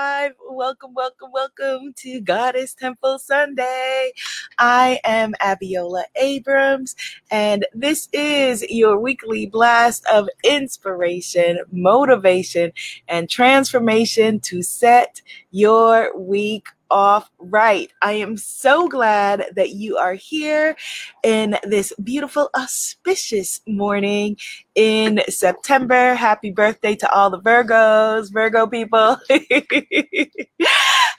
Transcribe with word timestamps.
live. 0.00 0.32
Welcome, 0.48 0.94
welcome, 0.94 1.30
welcome 1.30 1.92
to 1.96 2.22
Goddess 2.22 2.72
Temple 2.72 3.18
Sunday. 3.18 4.12
I 4.58 4.98
am 5.04 5.34
Abiola 5.42 6.04
Abrams, 6.16 6.96
and 7.30 7.66
this 7.74 8.08
is 8.14 8.62
your 8.70 8.98
weekly 8.98 9.44
blast 9.44 10.06
of 10.10 10.26
inspiration, 10.42 11.58
motivation, 11.70 12.72
and 13.08 13.28
transformation 13.28 14.40
to 14.40 14.62
set 14.62 15.20
your 15.50 16.16
week 16.18 16.68
off 16.90 17.30
right. 17.38 17.90
I 18.02 18.12
am 18.12 18.36
so 18.36 18.88
glad 18.88 19.46
that 19.56 19.70
you 19.70 19.96
are 19.96 20.14
here 20.14 20.76
in 21.22 21.56
this 21.64 21.92
beautiful, 22.02 22.50
auspicious 22.56 23.60
morning 23.66 24.36
in 24.74 25.22
September. 25.28 26.14
Happy 26.14 26.50
birthday 26.50 26.94
to 26.96 27.10
all 27.12 27.30
the 27.30 27.40
Virgos, 27.40 28.32
Virgo 28.32 28.66
people. 28.66 29.16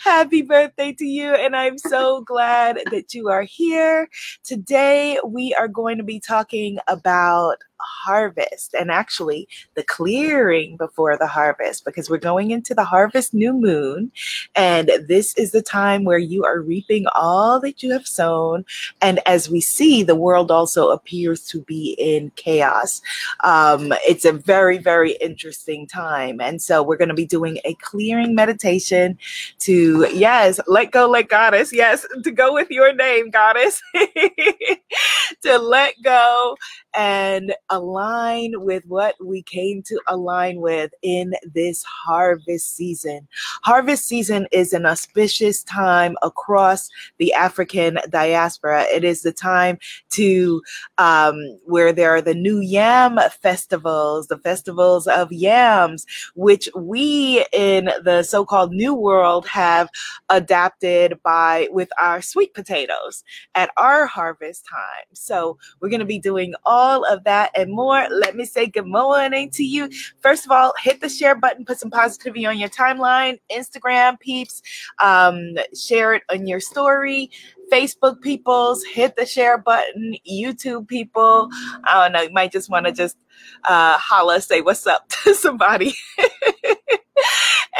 Happy 0.04 0.42
birthday 0.42 0.94
to 0.94 1.06
you. 1.06 1.34
And 1.34 1.56
I'm 1.56 1.78
so 1.78 2.22
glad 2.22 2.80
that 2.92 3.14
you 3.14 3.30
are 3.30 3.44
here. 3.44 4.10
Today, 4.44 5.20
we 5.26 5.54
are 5.54 5.68
going 5.68 5.98
to 5.98 6.04
be 6.04 6.20
talking 6.20 6.80
about 6.88 7.58
harvest 7.82 8.74
and 8.74 8.92
actually 8.92 9.48
the 9.76 9.84
clearing 9.84 10.78
before 10.78 11.18
the 11.18 11.28
harvest 11.28 11.86
because 11.86 12.10
we're 12.10 12.18
going 12.18 12.52
into 12.52 12.74
the 12.74 12.84
harvest 12.84 13.34
new 13.34 13.54
moon 13.54 14.12
and 14.56 14.92
this 15.08 15.36
is 15.36 15.52
the 15.52 15.62
time 15.62 16.04
where 16.04 16.18
you 16.18 16.44
are 16.44 16.60
reaping 16.60 17.06
all 17.16 17.60
that 17.60 17.84
you 17.84 17.92
have 17.92 18.08
sown. 18.08 18.66
And 19.02 19.20
as 19.26 19.50
we 19.50 19.62
see 19.62 20.04
the 20.04 20.16
world 20.16 20.52
also 20.52 20.90
appears 20.90 21.46
to 21.48 21.62
be 21.62 21.96
in 21.98 22.32
chaos. 22.36 23.02
Um, 23.44 23.94
it's 24.08 24.26
a 24.26 24.32
very 24.32 24.78
very 24.78 25.14
interesting 25.14 25.88
time. 25.88 26.42
And 26.42 26.62
so 26.62 26.84
we're 26.84 26.98
going 26.98 27.10
to 27.10 27.16
be 27.16 27.26
doing 27.26 27.60
a 27.66 27.74
clearing 27.76 28.36
meditation 28.36 29.18
to 29.60 30.08
yes 30.14 30.60
let 30.68 30.92
go 30.92 31.10
let 31.10 31.30
goddess 31.30 31.74
yes 31.74 32.06
to 32.24 32.32
go 32.32 32.54
with 32.54 32.70
your 32.70 32.94
name 32.94 33.30
goddess 33.30 33.82
to 35.42 35.58
let 35.58 35.96
go 36.04 36.58
and 36.94 37.54
align 37.70 38.54
with 38.56 38.86
what 38.86 39.16
we 39.24 39.42
came 39.42 39.82
to 39.84 40.00
align 40.08 40.60
with 40.60 40.92
in 41.02 41.34
this 41.54 41.84
harvest 41.84 42.76
season. 42.76 43.28
Harvest 43.64 44.06
season 44.06 44.48
is 44.52 44.74
an 44.74 44.86
auspicious 44.86 45.64
time 45.64 46.18
across 46.22 46.90
the 47.18 47.34
African 47.34 48.00
diaspora. 48.10 48.84
It 48.94 49.04
is 49.04 49.22
the 49.22 49.32
time 49.32 49.78
to 50.12 50.62
um, 50.98 51.36
where 51.66 51.94
there 51.94 52.12
are 52.12 52.22
the 52.22 52.34
new 52.34 52.60
yam 52.60 53.20
festivals, 53.42 54.28
the 54.28 54.38
festivals 54.38 55.08
of 55.08 55.32
yams, 55.32 56.06
which 56.36 56.70
we 56.76 57.46
in 57.54 57.90
the 58.04 58.24
so-called 58.24 58.72
New 58.74 58.94
World 58.94 59.48
have 59.48 59.90
adapted 60.30 61.22
by 61.24 61.68
with 61.72 61.90
our 62.00 62.22
sweet 62.22 62.54
potatoes 62.54 63.24
at 63.56 63.72
our 63.78 64.06
harvest 64.06 64.66
time. 64.70 64.81
So 65.14 65.58
we're 65.80 65.90
going 65.90 66.00
to 66.00 66.06
be 66.06 66.20
doing 66.20 66.54
all 66.66 66.92
all 66.92 67.06
of 67.06 67.24
that 67.24 67.52
and 67.56 67.72
more, 67.72 68.08
let 68.10 68.36
me 68.36 68.46
say 68.46 68.68
good 68.68 68.86
morning 68.86 69.50
to 69.52 69.64
you. 69.64 69.90
First 70.20 70.46
of 70.46 70.52
all, 70.52 70.74
hit 70.82 71.02
the 71.02 71.10
share 71.10 71.36
button, 71.36 71.66
put 71.66 71.80
some 71.80 71.92
positivity 71.92 72.46
on 72.46 72.58
your 72.60 72.70
timeline, 72.70 73.40
Instagram 73.52 74.20
peeps, 74.20 74.62
um, 75.00 75.56
share 75.76 76.14
it 76.14 76.24
on 76.32 76.48
your 76.48 76.60
story. 76.60 77.30
Facebook 77.72 78.22
peoples, 78.22 78.84
hit 78.84 79.16
the 79.16 79.26
share 79.26 79.58
button. 79.58 80.16
YouTube 80.30 80.88
people, 80.88 81.50
I 81.86 82.04
don't 82.04 82.12
know, 82.14 82.22
you 82.22 82.34
might 82.34 82.52
just 82.52 82.70
want 82.70 82.86
to 82.86 82.92
just 82.92 83.18
uh, 83.64 83.98
holla, 83.98 84.42
say 84.42 84.62
what's 84.62 84.86
up 84.86 85.08
to 85.24 85.34
somebody. 85.34 85.94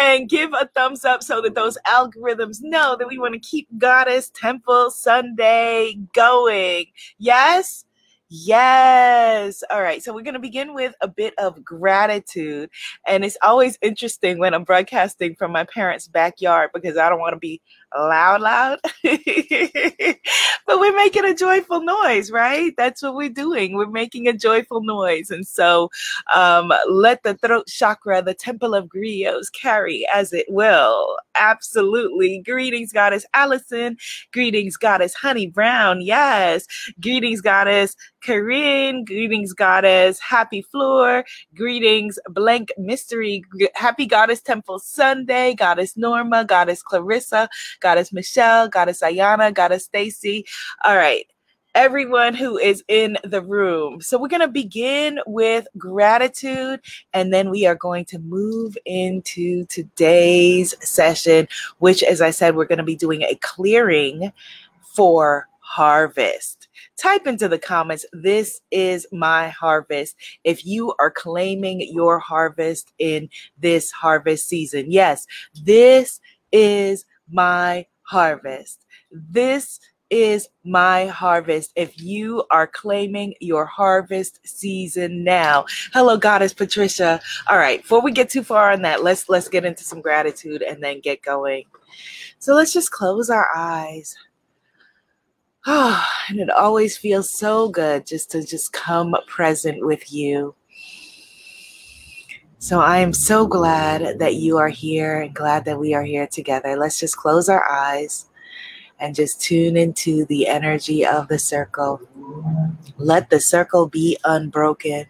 And 0.02 0.28
give 0.28 0.52
a 0.54 0.68
thumbs 0.76 1.06
up 1.06 1.22
so 1.22 1.42
that 1.42 1.54
those 1.54 1.78
algorithms 1.88 2.58
know 2.62 2.96
that 2.98 3.08
we 3.08 3.20
want 3.20 3.34
to 3.36 3.40
keep 3.40 3.68
Goddess 3.78 4.32
Temple 4.34 4.90
Sunday 4.90 5.96
going. 6.14 6.86
Yes? 7.20 7.86
Yes. 8.30 9.64
All 9.70 9.82
right. 9.82 10.02
So 10.02 10.14
we're 10.14 10.24
going 10.24 10.34
to 10.34 10.40
begin 10.40 10.74
with 10.74 10.96
a 11.02 11.08
bit 11.08 11.36
of 11.38 11.64
gratitude. 11.64 12.70
And 13.06 13.24
it's 13.24 13.38
always 13.44 13.78
interesting 13.82 14.40
when 14.40 14.56
I'm 14.56 14.64
broadcasting 14.64 15.36
from 15.36 15.52
my 15.52 15.66
parents' 15.66 16.08
backyard 16.08 16.72
because 16.74 16.98
I 16.98 17.10
don't 17.10 17.20
want 17.20 17.34
to 17.34 17.40
be 17.40 17.62
loud, 17.96 18.42
loud. 18.42 18.80
but 19.04 20.80
we're 20.80 20.96
making 20.96 21.26
a 21.26 21.34
joyful 21.34 21.82
noise, 21.82 22.32
right? 22.32 22.74
That's 22.78 23.02
what 23.02 23.16
we're 23.16 23.30
doing. 23.30 23.76
We're 23.76 23.88
making 23.88 24.28
a 24.28 24.34
joyful 24.34 24.82
noise. 24.82 25.30
And 25.30 25.46
so 25.46 25.90
um, 26.34 26.72
let 26.90 27.24
the 27.24 27.36
throat 27.36 27.68
chakra, 27.68 28.22
the 28.22 28.34
temple 28.34 28.74
of 28.74 28.88
griots, 28.88 29.52
carry 29.52 30.06
as 30.14 30.34
it 30.34 30.46
will. 30.50 31.18
Absolutely. 31.36 32.40
Greetings, 32.40 32.92
Goddess 32.94 33.26
Allison. 33.34 33.98
Greetings, 34.32 34.78
Goddess 34.78 35.14
Honey 35.14 35.48
Brown. 35.48 36.02
Yes. 36.02 36.66
Greetings, 37.02 37.42
Goddess 37.42 37.96
Corinne. 38.22 39.04
Greetings, 39.04 39.54
Goddess 39.54 40.20
Happy 40.20 40.62
Floor. 40.62 41.26
Greetings, 41.56 42.20
Blank 42.30 42.72
Mystery. 42.78 43.44
Happy 43.76 44.06
Goddess 44.06 44.42
Temple 44.42 44.80
Sunday. 44.80 45.56
Goddess 45.56 45.98
Norma. 45.98 46.46
Goddess 46.46 46.82
Clarissa. 46.82 47.50
Goddess 47.82 48.14
Michelle, 48.14 48.70
Goddess 48.70 49.02
Ayana, 49.02 49.54
Goddess 49.54 49.86
Stacy. 49.86 50.46
All 50.84 50.96
right 50.96 51.26
everyone 51.76 52.34
who 52.34 52.58
is 52.58 52.84
in 52.88 53.18
the 53.24 53.42
room. 53.42 54.02
So, 54.02 54.18
we're 54.18 54.28
going 54.28 54.42
to 54.42 54.48
begin 54.48 55.20
with 55.26 55.68
gratitude 55.78 56.82
and 57.14 57.34
then 57.34 57.50
we 57.50 57.66
are 57.66 57.76
going 57.76 58.06
to 58.06 58.20
move 58.20 58.78
into 58.86 59.66
today's 59.66 60.76
session, 60.88 61.48
which, 61.80 62.04
as 62.04 62.22
I 62.22 62.32
said, 62.32 62.56
we're 62.56 62.66
going 62.66 62.78
to 62.78 62.84
be 62.84 62.96
doing 62.96 63.24
a 63.24 63.36
clearing 63.36 64.32
for 64.82 65.48
harvest. 65.60 66.68
Type 66.98 67.26
into 67.26 67.48
the 67.48 67.58
comments, 67.58 68.06
this 68.12 68.62
is 68.72 69.08
my 69.12 69.50
harvest. 69.50 70.16
If 70.44 70.66
you 70.66 70.94
are 71.00 71.12
claiming 71.12 71.82
your 71.94 72.20
harvest 72.20 72.92
in 73.00 73.30
this 73.58 73.92
harvest 73.92 74.48
season, 74.48 74.92
yes, 74.92 75.26
this 75.64 76.20
is 76.52 77.06
my 77.32 77.86
harvest. 78.04 78.86
This 79.12 79.80
is 80.10 80.50
my 80.66 81.06
harvest. 81.08 81.72
If 81.76 82.00
you 82.00 82.44
are 82.52 82.68
claiming 82.68 83.34
your 83.40 83.66
harvest 83.66 84.46
season 84.46 85.24
now. 85.24 85.66
Hello, 85.94 86.18
Goddess 86.18 86.54
Patricia. 86.54 87.22
All 87.50 87.58
right, 87.58 87.82
before 87.82 88.04
we 88.04 88.12
get 88.12 88.30
too 88.30 88.44
far 88.44 88.72
on 88.72 88.82
that, 88.84 89.04
let's 89.04 89.30
let's 89.30 89.48
get 89.48 89.66
into 89.66 89.84
some 89.84 90.02
gratitude 90.02 90.62
and 90.62 90.84
then 90.84 91.00
get 91.00 91.24
going. 91.24 91.64
So 92.40 92.54
let's 92.54 92.74
just 92.74 92.92
close 92.92 93.30
our 93.30 93.48
eyes. 93.56 94.16
Oh, 95.66 96.06
and 96.30 96.40
it 96.40 96.50
always 96.50 96.98
feels 96.98 97.30
so 97.30 97.70
good 97.70 98.06
just 98.06 98.32
to 98.32 98.46
just 98.46 98.74
come 98.74 99.16
present 99.28 99.86
with 99.86 100.12
you. 100.12 100.56
So 102.62 102.80
I 102.80 103.00
am 103.00 103.12
so 103.12 103.48
glad 103.48 104.20
that 104.20 104.36
you 104.36 104.58
are 104.60 104.70
here 104.70 105.22
and 105.22 105.34
glad 105.34 105.66
that 105.66 105.80
we 105.80 105.96
are 105.96 106.04
here 106.04 106.28
together. 106.28 106.78
Let's 106.78 107.00
just 107.00 107.18
close 107.18 107.50
our 107.50 107.68
eyes 107.68 108.28
and 109.00 109.16
just 109.16 109.42
tune 109.42 109.76
into 109.76 110.26
the 110.26 110.48
energy 110.48 111.04
of 111.04 111.28
the 111.28 111.40
circle. 111.40 112.00
Let 113.00 113.32
the 113.32 113.40
circle 113.40 113.88
be 113.88 114.16
unbroken. 114.24 115.08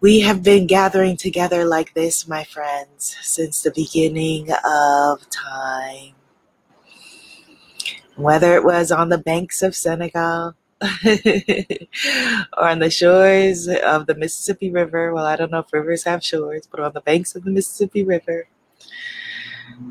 We 0.00 0.20
have 0.20 0.44
been 0.44 0.68
gathering 0.68 1.16
together 1.16 1.64
like 1.64 1.92
this, 1.92 2.28
my 2.28 2.44
friends, 2.44 3.16
since 3.22 3.60
the 3.60 3.72
beginning 3.72 4.50
of 4.64 5.28
time. 5.28 6.14
Whether 8.14 8.54
it 8.54 8.62
was 8.62 8.92
on 8.92 9.08
the 9.08 9.18
banks 9.18 9.60
of 9.60 9.74
Senegal, 9.74 10.54
or 12.56 12.68
on 12.68 12.78
the 12.78 12.90
shores 12.90 13.68
of 13.68 14.06
the 14.06 14.14
Mississippi 14.14 14.70
River. 14.70 15.12
Well, 15.12 15.26
I 15.26 15.36
don't 15.36 15.50
know 15.50 15.60
if 15.60 15.72
rivers 15.72 16.04
have 16.04 16.24
shores, 16.24 16.66
but 16.70 16.80
on 16.80 16.92
the 16.92 17.00
banks 17.00 17.34
of 17.34 17.44
the 17.44 17.50
Mississippi 17.50 18.04
River, 18.04 18.48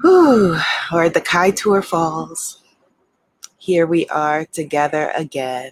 whew, 0.01 0.57
or 0.91 1.09
the 1.09 1.21
Kaieteur 1.21 1.83
Falls. 1.83 2.61
Here 3.57 3.85
we 3.85 4.05
are 4.07 4.45
together 4.45 5.11
again. 5.15 5.71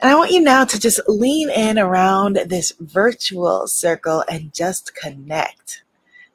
And 0.00 0.10
I 0.10 0.14
want 0.14 0.30
you 0.30 0.40
now 0.40 0.64
to 0.64 0.78
just 0.78 1.00
lean 1.08 1.50
in 1.50 1.78
around 1.78 2.38
this 2.46 2.72
virtual 2.78 3.66
circle 3.66 4.24
and 4.30 4.52
just 4.52 4.94
connect 4.94 5.82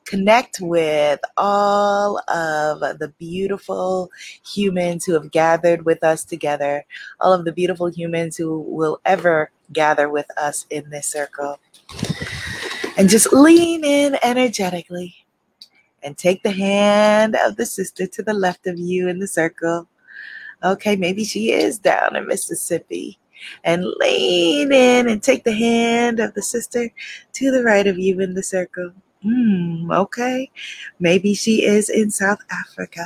connect 0.05 0.59
with 0.61 1.19
all 1.37 2.17
of 2.29 2.79
the 2.99 3.13
beautiful 3.17 4.09
humans 4.45 5.05
who 5.05 5.13
have 5.13 5.31
gathered 5.31 5.85
with 5.85 6.03
us 6.03 6.23
together, 6.23 6.85
all 7.19 7.33
of 7.33 7.45
the 7.45 7.51
beautiful 7.51 7.87
humans 7.87 8.37
who 8.37 8.61
will 8.61 8.99
ever 9.05 9.51
gather 9.71 10.09
with 10.09 10.27
us 10.37 10.65
in 10.69 10.89
this 10.89 11.07
circle. 11.07 11.59
And 12.97 13.09
just 13.09 13.33
lean 13.33 13.83
in 13.83 14.17
energetically 14.23 15.15
and 16.03 16.17
take 16.17 16.43
the 16.43 16.51
hand 16.51 17.35
of 17.43 17.55
the 17.55 17.65
sister 17.65 18.05
to 18.05 18.21
the 18.21 18.33
left 18.33 18.67
of 18.67 18.77
you 18.77 19.07
in 19.07 19.19
the 19.19 19.27
circle. 19.27 19.87
Okay, 20.63 20.95
maybe 20.95 21.23
she 21.23 21.51
is 21.51 21.79
down 21.79 22.15
in 22.15 22.27
Mississippi. 22.27 23.17
And 23.63 23.85
lean 23.99 24.71
in 24.71 25.09
and 25.09 25.21
take 25.21 25.43
the 25.43 25.53
hand 25.53 26.19
of 26.19 26.33
the 26.33 26.41
sister 26.41 26.89
to 27.33 27.51
the 27.51 27.63
right 27.63 27.87
of 27.87 27.99
you 27.99 28.21
in 28.21 28.35
the 28.35 28.43
circle. 28.43 28.91
Hmm, 29.23 29.89
okay. 29.89 30.51
Maybe 30.99 31.33
she 31.33 31.63
is 31.63 31.89
in 31.89 32.11
South 32.11 32.39
Africa. 32.51 33.05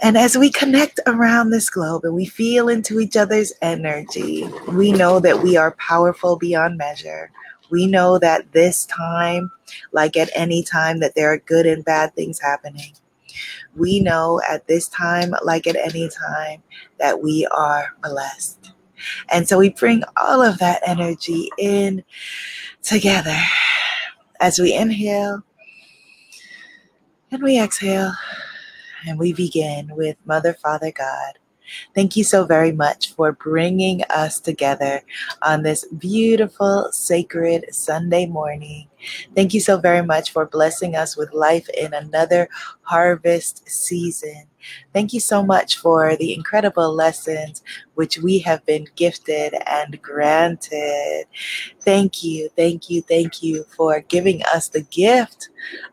And 0.00 0.16
as 0.16 0.36
we 0.36 0.50
connect 0.50 1.00
around 1.06 1.50
this 1.50 1.70
globe 1.70 2.04
and 2.04 2.14
we 2.14 2.26
feel 2.26 2.68
into 2.68 3.00
each 3.00 3.16
other's 3.16 3.52
energy, 3.62 4.46
we 4.68 4.92
know 4.92 5.20
that 5.20 5.42
we 5.42 5.56
are 5.56 5.72
powerful 5.72 6.36
beyond 6.36 6.76
measure. 6.76 7.30
We 7.70 7.86
know 7.86 8.18
that 8.18 8.52
this 8.52 8.86
time, 8.86 9.50
like 9.92 10.16
at 10.16 10.30
any 10.34 10.62
time, 10.62 11.00
that 11.00 11.14
there 11.14 11.32
are 11.32 11.38
good 11.38 11.66
and 11.66 11.84
bad 11.84 12.14
things 12.14 12.40
happening. 12.40 12.92
We 13.74 14.00
know 14.00 14.40
at 14.48 14.66
this 14.66 14.88
time, 14.88 15.34
like 15.42 15.66
at 15.66 15.76
any 15.76 16.08
time, 16.08 16.62
that 16.98 17.22
we 17.22 17.46
are 17.46 17.94
blessed. 18.02 18.72
And 19.30 19.48
so 19.48 19.58
we 19.58 19.70
bring 19.70 20.02
all 20.16 20.42
of 20.42 20.58
that 20.58 20.82
energy 20.86 21.50
in 21.58 22.04
together 22.82 23.38
as 24.40 24.58
we 24.58 24.74
inhale 24.74 25.42
and 27.30 27.42
we 27.42 27.60
exhale 27.60 28.12
and 29.06 29.18
we 29.18 29.32
begin 29.32 29.90
with 29.94 30.16
Mother, 30.24 30.54
Father, 30.54 30.92
God. 30.92 31.38
Thank 31.94 32.16
you 32.16 32.22
so 32.22 32.44
very 32.44 32.70
much 32.70 33.12
for 33.14 33.32
bringing 33.32 34.02
us 34.04 34.38
together 34.38 35.02
on 35.42 35.62
this 35.62 35.84
beautiful, 35.98 36.88
sacred 36.92 37.66
Sunday 37.74 38.26
morning. 38.26 38.88
Thank 39.34 39.52
you 39.52 39.60
so 39.60 39.76
very 39.76 40.04
much 40.06 40.30
for 40.30 40.46
blessing 40.46 40.94
us 40.94 41.16
with 41.16 41.32
life 41.32 41.68
in 41.70 41.92
another 41.92 42.48
harvest 42.82 43.68
season. 43.68 44.44
Thank 44.92 45.12
you 45.12 45.20
so 45.20 45.44
much 45.44 45.76
for 45.76 46.16
the 46.16 46.34
incredible 46.34 46.94
lessons 46.94 47.62
which 47.94 48.18
we 48.18 48.38
have 48.40 48.64
been 48.66 48.86
gifted 48.96 49.54
and 49.66 50.00
granted. 50.02 51.26
Thank 51.80 52.22
you, 52.22 52.48
thank 52.56 52.90
you, 52.90 53.02
thank 53.02 53.42
you 53.42 53.64
for 53.76 54.00
giving 54.00 54.42
us 54.54 54.68
the 54.68 54.82
gift 54.82 55.50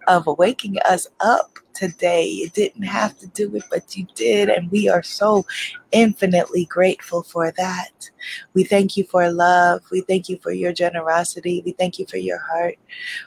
of 0.07 0.27
waking 0.37 0.77
us 0.85 1.07
up 1.19 1.59
today. 1.73 2.25
You 2.25 2.49
didn't 2.49 2.83
have 2.83 3.17
to 3.19 3.27
do 3.27 3.55
it, 3.55 3.63
but 3.69 3.97
you 3.97 4.07
did. 4.15 4.49
And 4.49 4.71
we 4.71 4.89
are 4.89 5.03
so 5.03 5.45
infinitely 5.91 6.65
grateful 6.65 7.23
for 7.23 7.51
that. 7.51 8.09
We 8.53 8.63
thank 8.63 8.95
you 8.95 9.03
for 9.05 9.31
love. 9.31 9.81
We 9.91 10.01
thank 10.01 10.29
you 10.29 10.37
for 10.41 10.51
your 10.51 10.73
generosity. 10.73 11.61
We 11.65 11.73
thank 11.73 11.99
you 11.99 12.05
for 12.05 12.17
your 12.17 12.39
heart. 12.39 12.75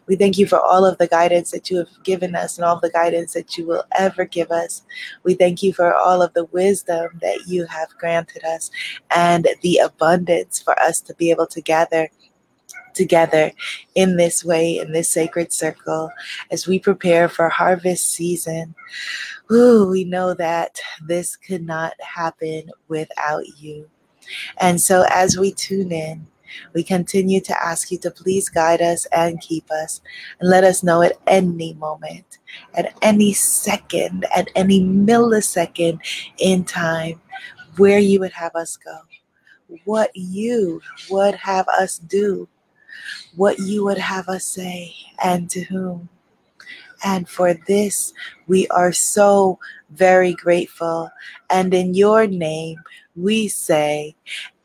We 0.07 0.17
thank 0.17 0.39
you 0.39 0.47
for 0.47 0.61
all 0.61 0.85
of 0.85 0.99
the 0.99 1.07
guidance 1.07 1.51
that 1.51 1.71
you 1.71 1.79
have 1.79 2.03
given 2.03 2.35
us 2.35 2.57
and 2.57 2.65
all 2.65 2.81
the 2.81 2.91
guidance 2.91 3.35
that 3.35 3.57
you 3.57 3.67
will 3.67 3.85
ever 3.97 4.25
give 4.25 4.51
us. 4.51 4.83
We 5.23 5.35
thank 5.37 5.63
you 5.63 5.73
for 5.73 5.95
all 5.95 6.23
of 6.23 6.35
the 6.35 6.45
wisdom 6.47 7.09
that 7.23 7.47
you 7.47 7.67
have 7.67 7.97
granted 7.99 8.45
us 8.45 8.71
and 9.15 9.49
the 9.63 9.79
abundance 9.79 10.61
for 10.61 10.79
us 10.81 11.01
to 11.03 11.15
be 11.15 11.31
able 11.31 11.47
to 11.47 11.61
gather 11.61 12.09
together 12.95 13.53
in 13.95 14.17
this 14.17 14.45
way, 14.45 14.79
in 14.79 14.91
this 14.91 15.09
sacred 15.09 15.53
circle, 15.53 16.11
as 16.51 16.67
we 16.67 16.79
prepare 16.79 17.29
for 17.29 17.49
harvest 17.49 18.09
season. 18.09 18.75
Ooh, 19.53 19.89
we 19.89 20.05
know 20.05 20.35
that 20.35 20.81
this 21.07 21.37
could 21.37 21.63
not 21.63 21.93
happen 22.01 22.71
without 22.89 23.47
you. 23.59 23.89
And 24.59 24.81
so 24.81 25.05
as 25.11 25.39
we 25.39 25.53
tune 25.53 25.93
in, 25.93 26.27
we 26.75 26.83
continue 26.83 27.41
to 27.41 27.65
ask 27.65 27.91
you 27.91 27.99
to 27.99 28.11
please 28.11 28.49
guide 28.49 28.83
us 28.83 29.07
and 29.07 29.41
keep 29.41 29.71
us 29.71 30.01
and 30.41 30.51
let 30.51 30.65
us 30.65 30.83
know 30.83 31.03
at 31.03 31.19
any 31.27 31.75
moment, 31.75 32.39
at 32.75 32.97
any 33.03 33.33
second, 33.33 34.27
at 34.35 34.51
any 34.55 34.81
millisecond 34.81 35.99
in 36.39 36.65
time 36.65 37.21
where 37.77 37.99
you 37.99 38.21
would 38.21 38.33
have 38.33 38.55
us 38.55 38.77
go, 38.77 38.99
what 39.85 40.11
you 40.15 40.81
would 41.11 41.35
have 41.35 41.67
us 41.69 41.99
do 41.99 42.49
what 43.35 43.59
you 43.59 43.85
would 43.85 43.99
have 43.99 44.29
us 44.29 44.45
say 44.45 44.95
and 45.23 45.49
to 45.51 45.61
whom. 45.63 46.09
And 47.05 47.29
for 47.29 47.55
this, 47.67 48.15
we 48.47 48.67
are 48.69 48.93
so 48.93 49.59
very 49.91 50.35
grateful. 50.35 51.11
And 51.51 51.73
in 51.73 51.95
your 51.95 52.27
name, 52.27 52.79
we 53.15 53.49
say, 53.49 54.15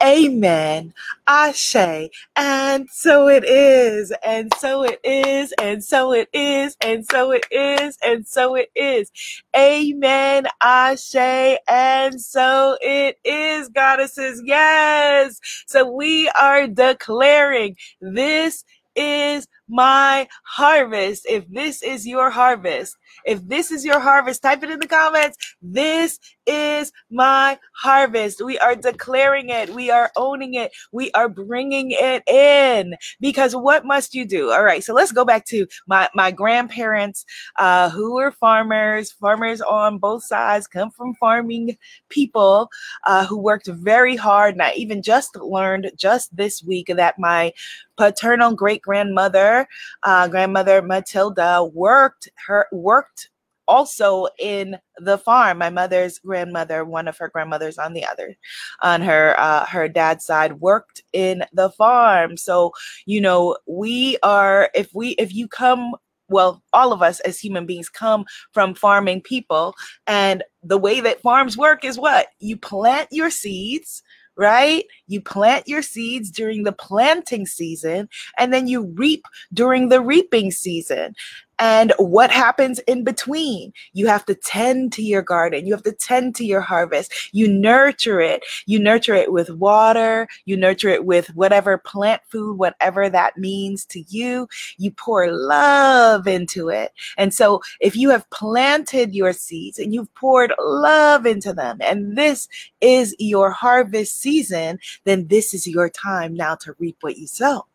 Amen, 0.04 0.94
Ashe, 1.28 2.10
and 2.36 2.90
so 2.90 3.28
it 3.28 3.44
is, 3.46 4.12
and 4.26 4.52
so 4.58 4.84
it 4.84 5.00
is, 5.04 5.54
and 5.62 5.84
so 5.84 6.12
it 6.12 6.28
is, 6.34 6.76
and 6.82 7.06
so 7.06 7.32
it 7.32 7.46
is, 7.52 7.98
and 8.04 8.28
so 8.28 8.56
it 8.56 8.72
is. 8.76 9.12
Amen, 9.56 10.48
Ashe, 10.62 11.60
and 11.70 12.20
so 12.20 12.78
it 12.82 13.18
is, 13.24 13.70
goddesses. 13.70 14.42
Yes. 14.44 15.40
So 15.68 15.90
we 15.90 16.30
are 16.30 16.68
declaring 16.68 17.78
this 18.02 18.66
is 18.96 19.48
my 19.72 20.28
harvest. 20.44 21.26
If 21.28 21.48
this 21.50 21.82
is 21.82 22.06
your 22.06 22.30
harvest, 22.30 22.98
if 23.26 23.48
this 23.48 23.72
is 23.72 23.86
your 23.86 24.00
harvest, 24.00 24.44
type 24.44 24.64
it 24.64 24.70
in 24.70 24.80
the 24.80 24.88
comments. 24.88 25.38
This 25.62 26.20
is 26.46 26.92
my 27.10 27.58
harvest. 27.74 28.44
We 28.44 28.60
are 28.60 28.76
declaring 28.76 29.50
it. 29.50 29.70
We 29.70 29.90
are 29.90 30.12
owning 30.16 30.56
it. 30.56 30.72
We 30.92 31.12
are 31.12 31.30
bringing 31.30 31.92
it 31.92 32.28
in 32.28 32.96
because 33.20 33.56
what 33.56 33.86
must 33.86 34.14
you 34.14 34.26
do? 34.26 34.52
All 34.52 34.64
right. 34.64 34.84
So 34.84 34.94
let's 34.94 35.12
go 35.12 35.24
back 35.24 35.46
to 35.46 35.68
my, 35.88 36.10
my 36.14 36.32
grandparents, 36.32 37.26
uh, 37.58 37.90
who 37.90 38.16
were 38.16 38.32
farmers, 38.32 39.12
farmers 39.12 39.62
on 39.62 39.98
both 39.98 40.24
sides, 40.24 40.68
come 40.68 40.92
from 40.92 41.14
farming 41.16 41.78
people, 42.10 42.70
uh, 43.08 43.26
who 43.26 43.38
worked 43.38 43.68
very 43.68 44.16
hard. 44.16 44.56
And 44.56 44.62
I 44.62 44.74
even 44.74 45.02
just 45.02 45.36
learned 45.38 45.92
just 45.96 46.36
this 46.36 46.62
week 46.64 46.92
that 46.94 47.18
my 47.18 47.54
paternal 47.98 48.54
great 48.56 48.82
grandmother, 48.82 49.61
uh, 50.04 50.28
grandmother 50.28 50.82
Matilda 50.82 51.64
worked 51.74 52.30
her 52.48 52.68
worked 52.72 53.30
also 53.68 54.28
in 54.38 54.78
the 54.98 55.18
farm. 55.18 55.60
My 55.60 55.70
mother's 55.70 56.20
grandmother, 56.20 56.84
one 56.84 57.08
of 57.08 57.18
her 57.18 57.30
grandmothers 57.30 57.78
on 57.78 57.94
the 57.94 58.06
other, 58.06 58.36
on 58.82 59.02
her 59.02 59.40
uh, 59.40 59.66
her 59.66 59.88
dad's 59.88 60.26
side, 60.26 60.60
worked 60.60 61.04
in 61.14 61.44
the 61.54 61.70
farm. 61.72 62.38
So 62.38 62.74
you 63.06 63.22
know, 63.22 63.58
we 63.66 64.18
are 64.24 64.70
if 64.76 64.94
we 64.94 65.10
if 65.12 65.34
you 65.34 65.48
come 65.48 65.94
well, 66.32 66.64
all 66.74 66.94
of 66.94 67.02
us 67.02 67.20
as 67.22 67.40
human 67.40 67.66
beings 67.66 67.90
come 67.90 68.26
from 68.54 68.74
farming 68.74 69.22
people. 69.22 69.76
And 70.08 70.44
the 70.64 70.78
way 70.78 71.02
that 71.02 71.22
farms 71.22 71.58
work 71.58 71.84
is 71.84 71.98
what? 71.98 72.28
You 72.40 72.58
plant 72.58 73.10
your 73.12 73.30
seeds, 73.30 74.02
right? 74.38 74.86
You 75.08 75.22
plant 75.22 75.68
your 75.68 75.82
seeds 75.82 76.32
during 76.32 76.64
the 76.64 76.72
planting 76.72 77.46
season 77.46 78.10
and 78.38 78.54
then 78.54 78.68
you 78.68 78.86
reap 78.96 79.26
during 79.54 79.90
the 79.90 80.02
reaping 80.02 80.52
season 80.52 81.16
and 81.62 81.94
what 82.00 82.32
happens 82.32 82.80
in 82.80 83.04
between. 83.04 83.72
You 83.94 84.08
have 84.08 84.26
to 84.26 84.34
tend 84.34 84.92
to 84.94 85.04
your 85.04 85.22
garden. 85.22 85.68
You 85.68 85.74
have 85.74 85.84
to 85.84 85.92
tend 85.92 86.36
to 86.38 86.44
your 86.44 86.60
harvest. 86.60 87.14
You 87.34 87.48
nurture 87.48 88.20
it. 88.20 88.44
You 88.66 88.80
nurture 88.80 89.14
it 89.14 89.32
with 89.32 89.52
water. 89.52 90.28
You 90.46 90.58
nurture 90.58 90.90
it 90.90 91.06
with 91.06 91.28
whatever 91.36 91.78
plant 91.78 92.24
food, 92.28 92.58
whatever 92.58 93.10
that 93.10 93.38
means 93.38 93.86
to 93.86 94.02
you. 94.08 94.50
You 94.78 94.90
pour 94.90 95.32
love 95.32 96.28
into 96.28 96.70
it. 96.70 96.94
And 97.16 97.32
so 97.32 97.62
if 97.80 97.96
you 97.96 98.10
have 98.10 98.28
planted 98.32 99.14
your 99.14 99.32
seeds 99.32 99.78
and 99.78 99.94
you've 99.94 100.14
poured 100.16 100.54
love 100.60 101.28
into 101.28 101.54
them, 101.54 101.78
and 101.80 102.18
this 102.18 102.48
is 102.82 103.16
your 103.20 103.52
harvest 103.52 104.20
season, 104.20 104.80
then 105.04 105.28
this 105.28 105.54
is 105.54 105.68
your 105.68 105.90
time 105.90 106.34
now 106.34 106.56
to 106.56 106.74
reap 106.80 106.98
what 107.02 107.18
you 107.18 107.28
sow. 107.28 107.68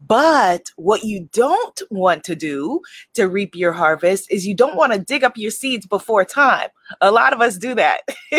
But 0.00 0.70
what 0.76 1.04
you 1.04 1.28
don't 1.32 1.80
want 1.90 2.24
to 2.24 2.34
do 2.34 2.80
to 3.14 3.28
reap 3.28 3.54
your 3.54 3.72
harvest 3.72 4.30
is 4.30 4.46
you 4.46 4.54
don't 4.54 4.76
want 4.76 4.92
to 4.92 4.98
dig 4.98 5.24
up 5.24 5.36
your 5.36 5.50
seeds 5.50 5.86
before 5.86 6.24
time. 6.24 6.68
A 7.00 7.10
lot 7.10 7.32
of 7.32 7.40
us 7.40 7.58
do 7.58 7.74
that. 7.74 8.02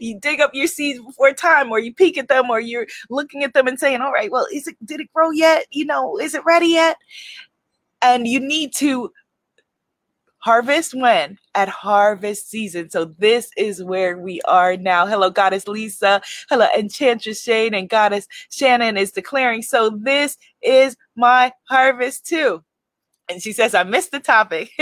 you 0.00 0.18
dig 0.20 0.40
up 0.40 0.50
your 0.54 0.66
seeds 0.66 1.00
before 1.00 1.32
time, 1.32 1.70
or 1.70 1.78
you 1.78 1.94
peek 1.94 2.16
at 2.18 2.28
them, 2.28 2.50
or 2.50 2.60
you're 2.60 2.86
looking 3.10 3.44
at 3.44 3.54
them 3.54 3.66
and 3.66 3.78
saying, 3.78 4.00
All 4.00 4.12
right, 4.12 4.30
well, 4.30 4.46
is 4.52 4.66
it 4.66 4.76
did 4.84 5.00
it 5.00 5.12
grow 5.12 5.30
yet? 5.30 5.66
You 5.70 5.84
know, 5.84 6.18
is 6.18 6.34
it 6.34 6.44
ready 6.44 6.68
yet? 6.68 6.96
And 8.02 8.26
you 8.26 8.40
need 8.40 8.74
to 8.76 9.10
Harvest 10.46 10.94
when? 10.94 11.38
At 11.56 11.68
harvest 11.68 12.48
season. 12.48 12.88
So 12.88 13.06
this 13.06 13.50
is 13.56 13.82
where 13.82 14.16
we 14.16 14.40
are 14.42 14.76
now. 14.76 15.04
Hello, 15.04 15.28
Goddess 15.28 15.66
Lisa. 15.66 16.22
Hello, 16.48 16.68
Enchantress 16.78 17.42
Shane 17.42 17.74
and 17.74 17.88
Goddess 17.88 18.28
Shannon 18.52 18.96
is 18.96 19.10
declaring. 19.10 19.62
So 19.62 19.90
this 19.90 20.36
is 20.62 20.96
my 21.16 21.52
harvest 21.68 22.26
too. 22.26 22.62
And 23.28 23.42
she 23.42 23.52
says, 23.52 23.74
I 23.74 23.82
missed 23.82 24.12
the 24.12 24.20
topic. 24.20 24.70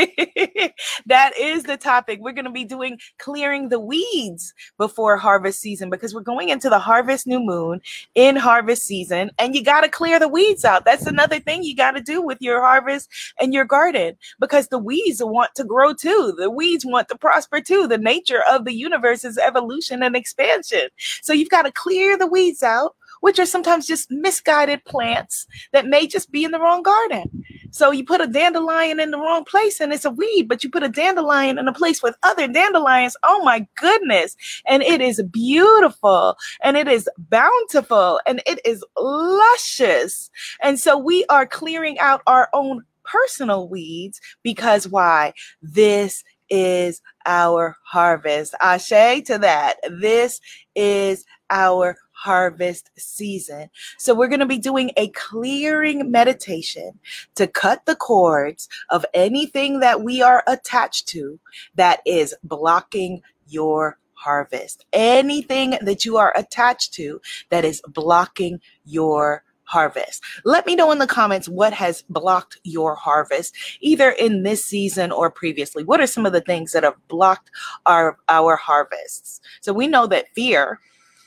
that 1.07 1.33
is 1.39 1.63
the 1.65 1.79
topic. 1.79 2.21
We're 2.21 2.33
going 2.33 2.45
to 2.45 2.51
be 2.51 2.65
doing 2.65 2.99
clearing 3.19 3.71
the 3.71 3.81
weeds 3.81 4.53
before 4.77 5.17
harvest 5.17 5.61
season 5.61 5.89
because 5.89 6.15
we're 6.15 6.21
going 6.21 6.51
into 6.51 6.69
the 6.69 6.79
harvest 6.79 7.27
new 7.27 7.41
moon 7.41 7.81
in 8.15 8.37
harvest 8.37 8.85
season. 8.85 9.31
And 9.39 9.55
you 9.55 9.65
got 9.65 9.81
to 9.81 9.89
clear 9.89 10.19
the 10.19 10.29
weeds 10.29 10.65
out. 10.65 10.85
That's 10.85 11.07
another 11.07 11.41
thing 11.41 11.63
you 11.63 11.75
got 11.75 11.93
to 11.93 12.03
do 12.03 12.21
with 12.21 12.39
your 12.41 12.61
harvest 12.61 13.09
and 13.41 13.55
your 13.55 13.65
garden 13.65 14.17
because 14.39 14.69
the 14.69 14.79
weeds 14.79 15.23
want 15.25 15.55
to 15.55 15.65
grow 15.65 15.95
too. 15.95 16.35
The 16.37 16.51
weeds 16.51 16.85
want 16.85 17.09
to 17.09 17.19
prosper 17.19 17.61
too. 17.63 17.89
The 17.89 17.99
nature 17.99 18.43
of 18.51 18.67
the 18.67 18.75
universe 18.75 19.25
is 19.25 19.39
evolution 19.39 20.03
and 20.03 20.15
expansion. 20.15 20.89
So 21.23 21.33
you've 21.33 21.49
got 21.49 21.63
to 21.63 21.73
clear 21.73 22.19
the 22.19 22.27
weeds 22.27 22.63
out 22.63 22.95
which 23.25 23.39
are 23.39 23.47
sometimes 23.47 23.87
just 23.87 24.11
misguided 24.11 24.85
plants 24.85 25.47
that 25.73 25.87
may 25.87 26.07
just 26.07 26.31
be 26.31 26.45
in 26.45 26.51
the 26.51 26.61
wrong 26.61 26.83
garden. 26.83 27.43
So 27.75 27.91
you 27.91 28.05
put 28.05 28.21
a 28.21 28.29
dandelion 28.29 29.01
in 29.01 29.11
the 29.11 29.19
wrong 29.19 29.45
place 29.45 29.81
and 29.81 29.93
it's 29.93 30.05
a 30.05 30.11
weed, 30.11 30.45
but 30.45 30.63
you 30.63 30.71
put 30.71 30.85
a 30.85 30.89
dandelion 30.89 31.59
in 31.59 31.67
a 31.67 31.73
place 31.73 32.05
with 32.05 32.17
other 32.23 32.47
dandelions. 32.47 33.17
Oh 33.25 33.43
my 33.43 33.67
goodness. 33.75 34.37
And 34.65 34.81
it 34.85 35.01
is 35.01 35.21
beautiful 35.25 36.37
and 36.63 36.77
it 36.77 36.87
is 36.87 37.09
bountiful 37.19 38.21
and 38.29 38.41
it 38.47 38.61
is 38.65 38.85
luscious. 38.97 40.31
And 40.63 40.79
so 40.79 40.97
we 40.97 41.25
are 41.29 41.47
clearing 41.47 41.99
out 41.99 42.23
our 42.29 42.49
own 42.53 42.85
personal 43.03 43.69
weeds 43.69 44.21
because 44.45 44.87
why? 44.87 45.33
This 45.61 46.23
is 46.51 47.03
our 47.27 47.77
harvest. 47.85 48.55
Ashe 48.61 49.25
to 49.25 49.37
that. 49.41 49.79
This 49.91 50.41
is 50.77 51.25
our 51.51 51.97
harvest 52.25 52.91
season. 52.97 53.69
So 53.99 54.15
we're 54.15 54.29
going 54.29 54.41
to 54.41 54.47
be 54.47 54.59
doing 54.59 54.93
a 54.97 55.09
clearing 55.09 56.11
meditation 56.11 56.99
to 57.35 57.47
cut 57.47 57.85
the 57.85 57.95
cords 57.95 58.67
of 58.89 59.05
anything 59.13 59.81
that 59.81 60.03
we 60.03 60.23
are 60.23 60.43
attached 60.47 61.07
to 61.09 61.39
that 61.75 62.01
is 62.07 62.35
blocking 62.43 63.21
your 63.47 63.99
harvest. 64.15 64.87
Anything 64.95 65.77
that 65.83 66.07
you 66.07 66.17
are 66.17 66.33
attached 66.35 66.95
to 66.95 67.21
that 67.51 67.67
is 67.67 67.83
blocking 67.87 68.59
your 68.87 69.45
harvest. 69.65 70.23
Let 70.47 70.65
me 70.65 70.77
know 70.77 70.93
in 70.93 70.99
the 71.01 71.07
comments 71.07 71.47
what 71.47 71.75
has 71.75 72.05
blocked 72.09 72.59
your 72.65 72.95
harvest, 72.95 73.55
either 73.81 74.11
in 74.11 74.45
this 74.45 74.65
season 74.65 75.13
or 75.13 75.31
previously. 75.31 75.85
What 75.85 76.01
are 76.01 76.07
some 76.07 76.25
of 76.25 76.33
the 76.33 76.41
things 76.41 76.73
that 76.73 76.85
have 76.85 76.97
blocked 77.09 77.51
our 77.85 78.17
our 78.31 78.57
harvests? 78.57 79.43
So 79.61 79.75
we 79.75 79.89
know 79.89 80.07
that 80.07 80.33
fear 80.35 80.81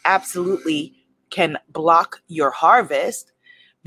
absolutely 0.08 0.96
can 1.30 1.58
block 1.70 2.22
your 2.28 2.50
harvest 2.50 3.34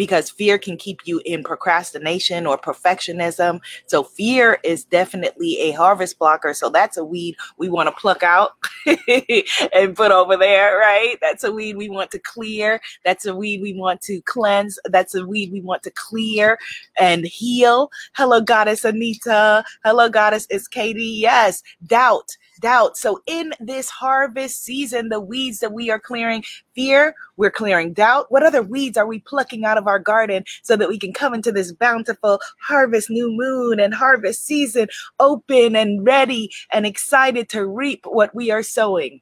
because 0.00 0.30
fear 0.30 0.56
can 0.56 0.78
keep 0.78 1.00
you 1.04 1.20
in 1.26 1.44
procrastination 1.44 2.46
or 2.46 2.56
perfectionism. 2.56 3.60
So 3.84 4.02
fear 4.02 4.58
is 4.64 4.82
definitely 4.82 5.60
a 5.60 5.72
harvest 5.72 6.18
blocker. 6.18 6.54
So 6.54 6.70
that's 6.70 6.96
a 6.96 7.04
weed 7.04 7.36
we 7.58 7.68
want 7.68 7.86
to 7.88 8.00
pluck 8.00 8.22
out 8.22 8.52
and 8.86 9.94
put 9.94 10.10
over 10.10 10.38
there, 10.38 10.78
right? 10.78 11.18
That's 11.20 11.44
a 11.44 11.52
weed 11.52 11.76
we 11.76 11.90
want 11.90 12.10
to 12.12 12.18
clear. 12.18 12.80
That's 13.04 13.26
a 13.26 13.36
weed 13.36 13.60
we 13.60 13.74
want 13.74 14.00
to 14.04 14.22
cleanse. 14.22 14.78
That's 14.86 15.14
a 15.14 15.26
weed 15.26 15.52
we 15.52 15.60
want 15.60 15.82
to 15.82 15.90
clear 15.90 16.58
and 16.98 17.26
heal. 17.26 17.90
Hello, 18.14 18.40
Goddess 18.40 18.86
Anita. 18.86 19.62
Hello, 19.84 20.08
Goddess 20.08 20.46
is 20.48 20.66
Katie. 20.66 21.04
Yes, 21.04 21.62
doubt 21.86 22.38
doubt. 22.60 22.96
So 22.96 23.22
in 23.26 23.52
this 23.58 23.90
harvest 23.90 24.62
season, 24.62 25.08
the 25.08 25.20
weeds 25.20 25.58
that 25.60 25.72
we 25.72 25.90
are 25.90 25.98
clearing, 25.98 26.44
fear, 26.74 27.14
we're 27.36 27.50
clearing 27.50 27.92
doubt. 27.92 28.26
What 28.30 28.42
other 28.42 28.62
weeds 28.62 28.96
are 28.96 29.06
we 29.06 29.20
plucking 29.20 29.64
out 29.64 29.78
of 29.78 29.86
our 29.90 29.98
garden 29.98 30.44
so 30.62 30.76
that 30.76 30.88
we 30.88 30.98
can 30.98 31.12
come 31.12 31.34
into 31.34 31.52
this 31.52 31.72
bountiful 31.72 32.40
harvest 32.62 33.10
new 33.10 33.30
moon 33.30 33.78
and 33.80 33.92
harvest 33.92 34.46
season 34.46 34.88
open 35.18 35.76
and 35.76 36.06
ready 36.06 36.50
and 36.72 36.86
excited 36.86 37.48
to 37.50 37.66
reap 37.66 38.04
what 38.06 38.34
we 38.34 38.50
are 38.50 38.62
sowing? 38.62 39.20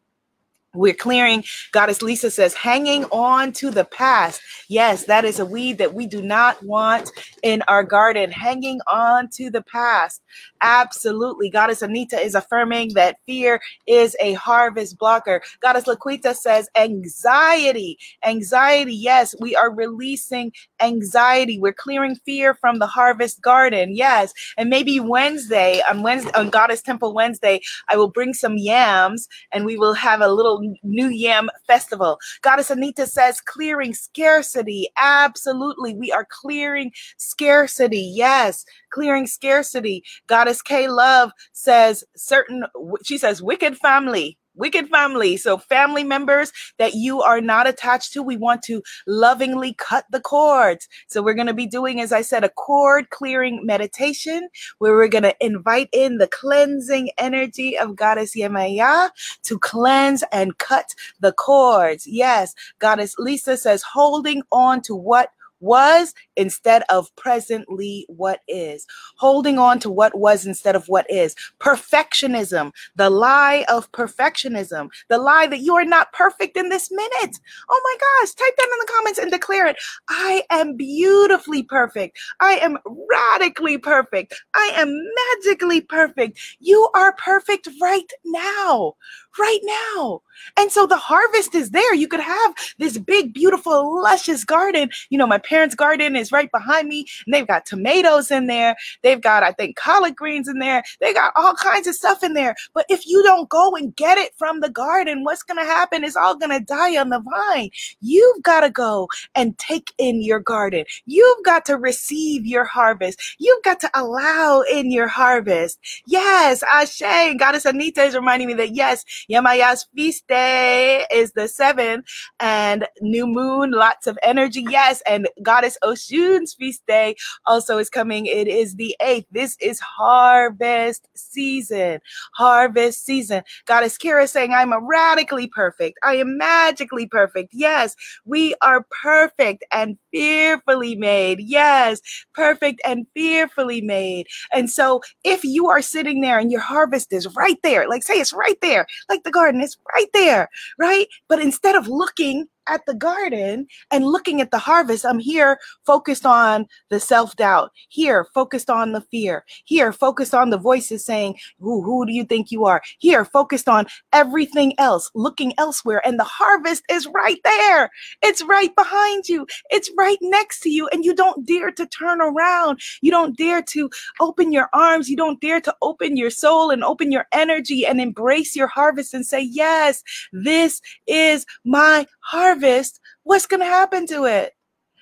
We're 0.79 0.95
clearing, 0.95 1.45
Goddess 1.73 2.03
Lisa 2.03 2.31
says, 2.31 2.55
hanging 2.55 3.05
on 3.07 3.53
to 3.55 3.71
the 3.71 3.85
past. 3.85 4.41
Yes, 4.69 5.05
that 5.05 5.25
is 5.25 5.39
a 5.39 5.47
weed 5.47 5.79
that 5.79 5.95
we 5.95 6.07
do 6.07 6.23
not 6.23 6.63
want 6.63 7.11
in 7.43 7.63
our 7.69 7.83
garden, 7.83 8.31
hanging 8.31 8.81
on 8.91 9.29
to 9.31 9.51
the 9.51 9.63
past. 9.63 10.23
Absolutely. 10.63 11.51
Goddess 11.51 11.83
Anita 11.83 12.21
is 12.21 12.35
affirming 12.35 12.95
that 12.95 13.19
fear 13.27 13.61
is 13.87 14.17
a 14.21 14.35
harvest 14.35 14.99
blocker. 14.99 15.43
Goddess 15.61 15.85
Laquita 15.85 16.35
says, 16.35 16.69
anxiety. 16.77 17.99
Anxiety, 18.25 18.95
yes, 18.95 19.35
we 19.41 19.57
are 19.57 19.73
releasing 19.73 20.53
anxiety. 20.81 21.59
We're 21.59 21.73
clearing 21.73 22.17
fear 22.25 22.55
from 22.55 22.79
the 22.79 22.87
harvest 22.87 23.41
garden. 23.43 23.95
Yes. 23.95 24.33
And 24.57 24.69
maybe 24.71 25.01
Wednesday, 25.01 25.81
on 25.89 26.03
Wednesday, 26.03 26.33
on 26.35 26.51
Goddess 26.51 26.83
Temple 26.83 27.15
Wednesday, 27.15 27.61
I 27.89 27.97
will 27.97 28.11
bring 28.11 28.35
some 28.35 28.59
yams 28.59 29.29
and 29.53 29.65
we 29.65 29.77
will 29.77 29.95
have 29.95 30.21
a 30.21 30.29
little 30.29 30.68
New 30.83 31.09
Yam 31.09 31.49
Festival. 31.67 32.19
Goddess 32.43 32.71
Anita 32.71 33.07
says, 33.07 33.41
clearing 33.41 33.95
scarcity. 33.95 34.89
Absolutely. 34.97 35.95
We 35.95 36.13
are 36.13 36.27
clearing 36.29 36.93
scarcity. 37.17 38.13
Yes, 38.15 38.65
clearing 38.91 39.27
scarcity. 39.27 40.05
Goddess 40.27 40.63
K 40.63 40.89
Love 40.89 41.31
says, 41.53 42.05
certain, 42.17 42.65
she 43.05 43.19
says, 43.19 43.43
wicked 43.43 43.77
family 43.79 44.39
wicked 44.59 44.89
family. 44.89 45.37
So, 45.37 45.59
family 45.59 46.05
members 46.05 46.53
that 46.79 46.95
you 46.95 47.23
are 47.23 47.41
not 47.41 47.67
attached 47.67 48.13
to, 48.13 48.23
we 48.23 48.37
want 48.37 48.63
to 48.65 48.83
lovingly 49.07 49.75
cut 49.75 50.05
the 50.11 50.21
cords. 50.21 50.89
So, 51.07 51.23
we're 51.23 51.35
going 51.35 51.47
to 51.47 51.55
be 51.55 51.67
doing, 51.67 52.01
as 52.01 52.13
I 52.13 52.23
said, 52.23 52.45
a 52.45 52.49
cord 52.49 53.11
clearing 53.11 53.65
meditation 53.65 54.49
where 54.79 54.95
we're 54.95 55.09
going 55.09 55.23
to 55.23 55.37
invite 55.41 55.89
in 55.93 56.19
the 56.19 56.29
cleansing 56.29 57.11
energy 57.19 57.79
of 57.79 57.97
Goddess 57.97 58.37
Yemaya 58.37 59.11
to 59.45 59.59
cleanse 59.59 60.25
and 60.33 60.59
cut 60.59 60.95
the 61.21 61.33
cords. 61.33 62.07
Yes, 62.07 62.55
Goddess 62.79 63.15
Lisa 63.19 63.57
says, 63.57 63.83
holding 63.83 64.43
on 64.53 64.83
to 64.83 64.95
what 64.95 65.31
was 65.61 66.15
instead 66.37 66.83
of 66.91 67.15
presently 67.17 68.07
what 68.09 68.41
is. 68.49 68.87
Holding 69.17 69.59
on 69.59 69.79
to 69.81 69.91
what 69.91 70.17
was 70.17 70.47
instead 70.47 70.77
of 70.77 70.89
what 70.89 71.11
is. 71.11 71.35
Perfectionism, 71.61 72.73
the 72.97 73.11
lie 73.11 73.65
of 73.69 73.91
perfectionism, 73.93 74.89
the 75.09 75.19
lie 75.19 75.47
that 75.47 75.61
you 75.61 75.75
are 75.75 75.85
not 75.85 76.13
perfect 76.13 76.57
in 76.57 76.69
this 76.69 76.91
minute. 76.91 77.39
Oh 77.71 77.81
my 77.85 77.97
gosh, 78.01 78.35
type 78.35 78.55
that 78.57 78.69
in 78.73 78.79
the 78.81 78.93
comments 78.93 79.19
and 79.19 79.31
declare 79.31 79.67
it. 79.67 79.77
I 80.09 80.45
am 80.51 80.77
beautifully 80.77 81.63
perfect. 81.63 82.19
I 82.41 82.55
am 82.59 82.79
radically 83.11 83.79
perfect. 83.79 84.35
I 84.55 84.73
am 84.77 84.97
magically 85.45 85.81
perfect. 85.81 86.39
You 86.61 86.89
are 86.95 87.15
perfect 87.15 87.69
right 87.81 88.11
now 88.25 88.95
right 89.39 89.61
now. 89.95 90.23
And 90.57 90.71
so 90.71 90.87
the 90.87 90.97
harvest 90.97 91.55
is 91.55 91.71
there. 91.71 91.95
You 91.95 92.09
could 92.09 92.21
have 92.21 92.55
this 92.79 92.99
big, 92.99 93.33
beautiful, 93.33 94.03
luscious 94.03 94.45
garden. 94.45 94.91
You 95.11 95.19
know, 95.19 95.27
my 95.27 95.39
parents' 95.49 95.75
garden 95.75 96.15
is 96.17 96.33
right 96.33 96.51
behind 96.53 96.89
me, 96.89 97.07
and 97.27 97.35
they've 97.35 97.47
got 97.47 97.67
tomatoes 97.67 98.31
in 98.31 98.47
there. 98.47 98.77
They've 99.03 99.21
got, 99.21 99.43
I 99.43 99.53
think, 99.53 99.77
collard 99.77 100.17
greens 100.17 100.49
in 100.49 100.59
there. 100.59 100.83
They 101.01 101.15
got 101.15 101.33
all 101.37 101.55
kinds 101.55 101.87
of 101.87 101.95
stuff 101.95 102.23
in 102.23 102.35
there. 102.35 102.55
But 102.75 102.87
if 102.89 103.07
you 103.07 103.23
don't 103.23 103.49
go 103.49 103.75
and 103.75 103.95
get 103.97 104.19
it 104.19 104.33
from 104.37 104.61
the 104.61 104.71
garden, 104.71 105.25
what's 105.25 105.43
going 105.43 105.59
to 105.59 105.65
happen 105.65 106.05
is 106.05 106.17
all 106.17 106.37
going 106.37 106.57
to 106.57 106.65
die 106.65 106.97
on 106.99 107.09
the 107.09 107.21
vine. 107.21 107.71
You've 108.01 108.43
got 108.43 108.61
to 108.61 108.71
go 108.71 109.09
and 109.35 109.57
take 109.59 109.93
in 109.99 110.23
your 110.23 110.41
garden. 110.41 110.85
You've 111.07 111.45
got 111.45 111.65
to 111.67 111.77
receive 111.77 112.47
your 112.47 112.65
harvest. 112.65 113.21
You've 113.39 113.63
got 113.63 113.81
to 113.81 113.91
allow 113.95 114.63
in 114.71 114.91
your 114.91 115.09
harvest. 115.09 115.79
Yes, 116.07 116.63
Ashe, 116.63 117.37
Goddess 117.39 117.65
Anita 117.65 118.03
is 118.03 118.15
reminding 118.15 118.49
me 118.49 118.55
that 118.55 118.75
yes, 118.75 119.05
Yemaya's 119.31 119.87
feast 119.95 120.27
day 120.29 121.07
is 121.13 121.33
the 121.33 121.49
seventh, 121.49 122.07
and 122.41 122.87
new 123.01 123.27
moon, 123.27 123.71
lots 123.71 124.07
of 124.07 124.19
energy. 124.23 124.65
Yes, 124.69 125.03
and 125.07 125.29
Goddess 125.43 125.79
Oshun's 125.85 126.55
feast 126.55 126.83
day 126.87 127.17
also 127.47 127.79
is 127.79 127.91
coming. 127.91 128.27
It 128.27 128.49
is 128.49 128.77
the 128.77 128.97
eighth. 129.01 129.27
This 129.31 129.57
is 129.61 129.81
harvest 129.81 131.09
season. 131.15 132.01
Harvest 132.35 133.05
season. 133.05 133.43
Goddess 133.67 133.99
Kira 133.99 134.29
saying, 134.29 134.53
I'm 134.53 134.75
radically 134.87 135.47
perfect. 135.47 135.99
I 136.03 136.17
am 136.17 136.39
magically 136.39 137.07
perfect. 137.07 137.51
Yes, 137.53 137.97
we 138.25 138.55
are 138.63 138.87
perfect 139.03 139.65
and 139.73 139.99
fearfully 140.13 140.97
made. 140.97 141.41
Yes, 141.41 142.01
perfect 142.35 142.81
and 142.85 143.07
fearfully 143.15 143.81
made. 143.81 144.27
And 144.53 144.71
so 144.71 145.03
if 145.25 145.45
you 145.45 145.69
are 145.69 145.83
sitting 145.83 146.21
there 146.21 146.39
and 146.39 146.51
your 146.51 146.61
harvest 146.61 147.13
is 147.13 147.35
right 147.37 147.59
there, 147.63 147.89
like 147.89 148.03
say 148.03 148.15
it's 148.15 148.33
right 148.33 148.59
there, 148.63 148.87
like 149.09 149.23
the 149.25 149.31
garden 149.31 149.61
is 149.61 149.77
right 149.95 150.09
there, 150.15 150.49
right? 150.79 151.07
But 151.29 151.41
instead 151.41 151.75
of 151.75 151.89
looking 151.89 152.47
at 152.69 152.85
the 152.87 152.95
garden 152.95 153.67
and 153.91 154.07
looking 154.07 154.41
at 154.41 154.51
the 154.51 154.59
harvest, 154.59 155.05
I'm 155.05 155.19
here 155.19 155.59
focused 155.87 156.27
on 156.27 156.67
the 156.91 157.01
self 157.01 157.37
doubt, 157.37 157.73
here 157.89 158.27
focused 158.35 158.71
on 158.71 158.93
the 158.93 159.01
fear, 159.01 159.45
here 159.65 159.93
focused 159.93 160.35
on 160.35 160.51
the 160.51 160.59
voices 160.59 161.05
saying, 161.05 161.37
who, 161.59 161.83
who 161.83 162.07
do 162.07 162.13
you 162.13 162.25
think 162.25 162.51
you 162.51 162.65
are? 162.67 162.83
Here 162.99 163.25
focused 163.25 163.69
on 163.69 163.87
everything 164.13 164.75
else, 164.79 165.11
looking 165.15 165.53
elsewhere. 165.59 166.01
And 166.07 166.19
the 166.19 166.25
harvest 166.25 166.83
is 166.91 167.07
right 167.09 167.41
there. 167.45 167.91
It's 168.23 168.45
right 168.45 168.75
behind 168.77 169.29
you. 169.29 169.47
It's 169.71 169.91
right 169.97 170.19
next 170.21 170.61
to 170.61 170.71
you. 170.71 170.89
And 170.89 171.05
you 171.05 171.15
don't 171.15 171.47
dare 171.47 171.71
to 171.73 171.87
turn 171.87 172.21
around. 172.21 172.81
You 173.01 173.11
don't 173.11 173.37
dare 173.37 173.63
to 173.63 173.91
open 174.21 174.53
your 174.53 174.69
arms. 174.73 175.09
You 175.09 175.17
don't 175.17 175.41
dare 175.41 175.61
to 175.61 175.75
open 175.83 176.17
your 176.17 176.31
soul 176.31 176.71
and 176.71 176.85
open 176.85 177.13
your 177.13 177.27
energy 177.33 177.87
and 177.87 178.01
embrace 178.01 178.55
your 178.55 178.67
harvest 178.67 179.15
and 179.15 179.27
say, 179.27 179.41
Yes, 179.41 180.03
this 180.33 180.81
is 181.07 181.47
my 181.65 182.07
harvest, 182.29 183.01
what's 183.23 183.47
going 183.47 183.61
to 183.61 183.67
happen 183.67 184.07
to 184.07 184.25
it? 184.25 184.53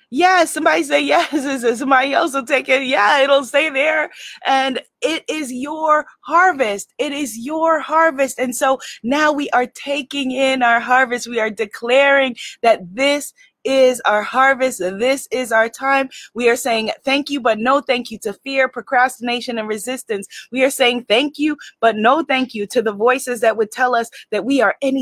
Yeah, 0.09 0.45
somebody 0.45 0.83
say 0.83 1.01
yes, 1.01 1.79
somebody 1.79 2.13
else 2.13 2.33
will 2.33 2.45
take 2.45 2.69
it. 2.69 2.83
Yeah, 2.83 3.19
it'll 3.19 3.43
stay 3.43 3.69
there. 3.69 4.09
And 4.45 4.81
it 5.01 5.25
is 5.27 5.51
your 5.51 6.05
harvest. 6.21 6.93
It 6.97 7.11
is 7.11 7.37
your 7.37 7.81
harvest. 7.81 8.39
And 8.39 8.55
so 8.55 8.79
now 9.03 9.33
we 9.33 9.49
are 9.49 9.67
taking 9.67 10.31
in 10.31 10.63
our 10.63 10.79
harvest. 10.79 11.27
We 11.27 11.41
are 11.41 11.49
declaring 11.49 12.37
that 12.61 12.79
this 12.95 13.33
is 13.67 13.99
our 14.05 14.23
harvest. 14.23 14.79
This 14.79 15.27
is 15.29 15.51
our 15.51 15.67
time. 15.67 16.09
We 16.33 16.49
are 16.49 16.55
saying 16.55 16.91
thank 17.03 17.29
you, 17.29 17.41
but 17.41 17.59
no 17.59 17.81
thank 17.81 18.09
you 18.09 18.17
to 18.19 18.31
fear, 18.31 18.69
procrastination, 18.69 19.57
and 19.57 19.67
resistance. 19.67 20.25
We 20.53 20.63
are 20.63 20.69
saying 20.69 21.05
thank 21.09 21.37
you, 21.37 21.57
but 21.81 21.97
no 21.97 22.23
thank 22.23 22.53
you 22.53 22.65
to 22.67 22.81
the 22.81 22.93
voices 22.93 23.41
that 23.41 23.57
would 23.57 23.71
tell 23.71 23.93
us 23.93 24.09
that 24.31 24.45
we 24.45 24.61
are 24.61 24.75
any 24.81 24.95